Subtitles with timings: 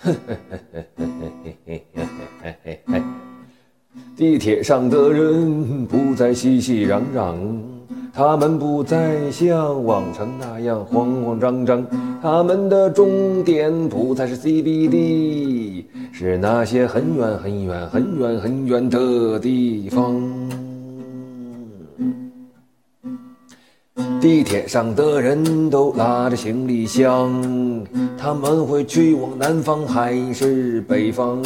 [4.16, 7.34] 地铁上的人不再熙熙攘攘，
[8.12, 11.86] 他们不再像往常那样慌慌张张，
[12.22, 20.20] 他们的终点不再是 CBD，是那些很远很远很远很远的地方。
[24.20, 27.32] 地铁上的人都拉着行李箱，
[28.18, 31.42] 他们会去往南方还是北方？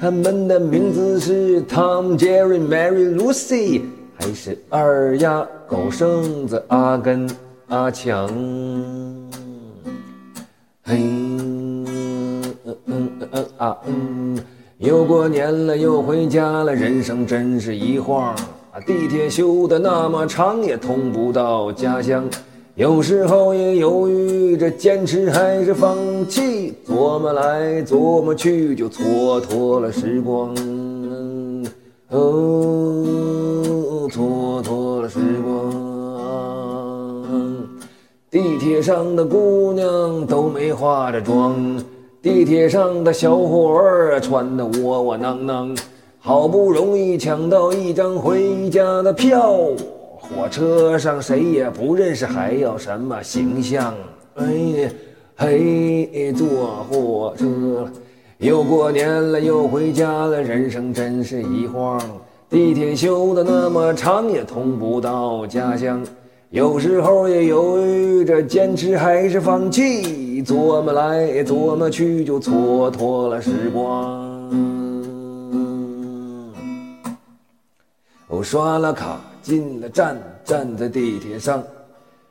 [0.00, 3.82] 他们的名字是 Tom、Jerry、Mary、Lucy，
[4.14, 7.28] 还是二丫、狗剩子、阿根、
[7.66, 8.28] 阿强？
[10.84, 14.38] 嘿，嗯嗯嗯嗯啊嗯，
[14.78, 18.78] 又过年了，又回家了，人生真是一晃啊。
[18.86, 22.24] 地铁修的那么长，也通不到家乡。
[22.76, 25.96] 有时候也犹豫着坚持还是放
[26.28, 30.54] 弃，琢磨来琢磨去，就蹉跎了时光。
[32.10, 33.04] 哦，
[34.08, 35.74] 蹉跎了时光。
[38.30, 41.82] 地铁上的姑娘都没化着妆，
[42.28, 45.74] 地铁上的小伙儿穿的窝窝囊囊。
[46.20, 49.54] 好不容易抢到一张回家的票，
[50.18, 53.94] 火车上谁也不认识，还要什么形象？
[54.34, 54.90] 哎呀，
[55.36, 57.88] 嘿，坐火车，
[58.36, 61.98] 又过年了，又回家了，人生真是一晃。
[62.50, 66.04] 地铁修的那么长，也通不到家乡。
[66.50, 74.48] 有时候也犹豫着坚持还是放弃，琢磨来琢磨去，就蹉跎了时光。
[78.26, 81.62] 我刷了卡进了站，站在地铁上。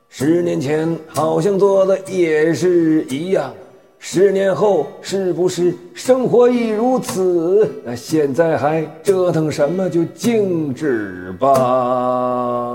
[0.09, 3.53] 十年前好像做的也是一样，
[3.99, 7.69] 十年后是不是生活亦如此？
[7.85, 9.87] 那现在还折腾什么？
[9.87, 12.66] 就静止吧。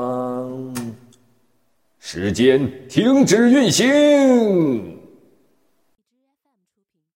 [2.14, 5.01] 时间停止运行。